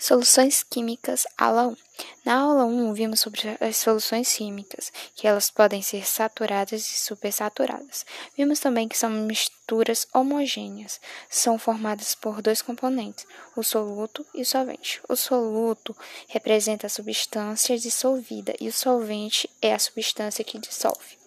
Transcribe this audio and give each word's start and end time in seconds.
Soluções 0.00 0.62
químicas, 0.62 1.26
aula 1.36 1.68
1. 1.68 1.76
Na 2.24 2.38
aula 2.38 2.64
1, 2.64 2.94
vimos 2.94 3.20
sobre 3.20 3.42
as 3.60 3.76
soluções 3.76 4.34
químicas, 4.34 4.90
que 5.14 5.26
elas 5.26 5.50
podem 5.50 5.82
ser 5.82 6.08
saturadas 6.08 6.80
e 6.90 7.00
supersaturadas. 7.00 8.06
Vimos 8.34 8.60
também 8.60 8.88
que 8.88 8.96
são 8.96 9.10
misturas 9.10 10.08
homogêneas, 10.14 10.98
são 11.28 11.58
formadas 11.58 12.14
por 12.14 12.40
dois 12.40 12.62
componentes, 12.62 13.26
o 13.54 13.62
soluto 13.62 14.24
e 14.34 14.40
o 14.40 14.46
solvente. 14.46 15.02
O 15.06 15.14
soluto 15.14 15.94
representa 16.28 16.86
a 16.86 16.90
substância 16.90 17.76
dissolvida 17.76 18.54
e 18.58 18.68
o 18.68 18.72
solvente 18.72 19.50
é 19.60 19.74
a 19.74 19.78
substância 19.78 20.42
que 20.42 20.58
dissolve. 20.58 21.18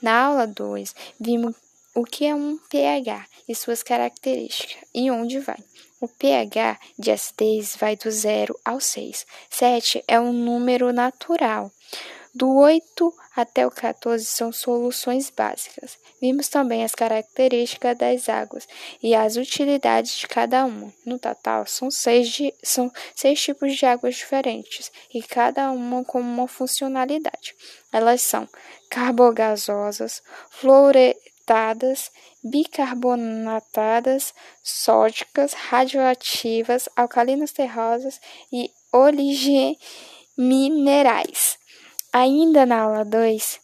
Na 0.00 0.24
aula 0.24 0.46
2, 0.46 0.94
vimos 1.20 1.54
o 1.94 2.04
que 2.04 2.26
é 2.26 2.34
um 2.34 2.58
pH 2.70 3.26
e 3.48 3.54
suas 3.54 3.82
características 3.82 4.84
e 4.94 5.10
onde 5.10 5.38
vai. 5.38 5.58
O 6.00 6.08
pH 6.08 6.78
de 6.98 7.12
acidez 7.12 7.76
vai 7.76 7.96
do 7.96 8.10
0 8.10 8.58
ao 8.64 8.80
6. 8.80 9.26
7 9.48 10.02
é 10.08 10.18
um 10.18 10.32
número 10.32 10.92
natural. 10.92 11.70
Do 12.34 12.56
8 12.56 13.14
até 13.36 13.66
o 13.66 13.70
14 13.70 14.24
são 14.24 14.50
soluções 14.50 15.30
básicas. 15.30 15.98
Vimos 16.20 16.48
também 16.48 16.82
as 16.82 16.94
características 16.94 17.96
das 17.98 18.28
águas 18.28 18.66
e 19.02 19.14
as 19.14 19.36
utilidades 19.36 20.16
de 20.16 20.26
cada 20.26 20.64
uma. 20.64 20.92
No 21.04 21.18
total, 21.18 21.66
são 21.66 21.90
seis, 21.90 22.30
de, 22.30 22.54
são 22.62 22.90
seis 23.14 23.40
tipos 23.42 23.76
de 23.76 23.84
águas 23.84 24.14
diferentes 24.14 24.90
e 25.12 25.22
cada 25.22 25.70
uma 25.70 26.02
com 26.04 26.20
uma 26.20 26.48
funcionalidade. 26.48 27.54
Elas 27.92 28.22
são 28.22 28.48
carbogasosas, 28.88 30.22
fluore 30.48 31.14
fragmentadas, 31.42 32.10
bicarbonatadas, 32.42 34.32
sódicas, 34.62 35.52
radioativas, 35.52 36.88
alcalinas 36.96 37.52
terrosas 37.52 38.18
e 38.52 38.70
oligeminerais. 38.92 41.58
Ainda 42.12 42.66
na 42.66 42.82
aula 42.82 43.04
2, 43.04 43.60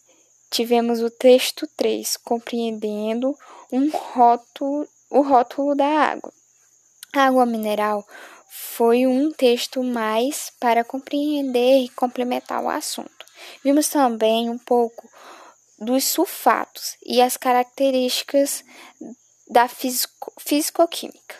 tivemos 0.49 1.01
o 1.01 1.09
texto 1.09 1.67
3, 1.75 2.15
compreendendo 2.17 3.35
um 3.71 3.89
rótulo, 3.89 4.87
o 5.09 5.21
rótulo 5.21 5.73
da 5.75 5.85
água. 5.85 6.33
A 7.15 7.27
água 7.27 7.45
mineral 7.45 8.05
foi 8.49 9.07
um 9.07 9.31
texto 9.31 9.81
mais 9.83 10.51
para 10.59 10.83
compreender 10.83 11.83
e 11.83 11.89
complementar 11.89 12.63
o 12.63 12.69
assunto. 12.69 13.25
Vimos 13.63 13.87
também 13.87 14.49
um 14.49 14.57
pouco 14.57 15.07
dos 15.79 16.03
sulfatos 16.03 16.97
e 17.05 17.21
as 17.21 17.37
características 17.37 18.63
da 19.47 19.67
físico-química, 19.67 21.35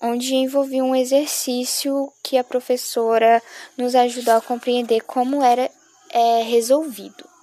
onde 0.00 0.34
envolvia 0.34 0.84
um 0.84 0.94
exercício 0.94 2.12
que 2.22 2.36
a 2.36 2.44
professora 2.44 3.42
nos 3.76 3.94
ajudou 3.94 4.34
a 4.34 4.42
compreender 4.42 5.00
como 5.02 5.42
era 5.42 5.70
é, 6.10 6.42
resolvido. 6.42 7.35